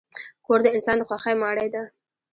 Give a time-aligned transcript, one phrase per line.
[0.45, 1.83] کور د انسان د خوښۍ ماڼۍ ده.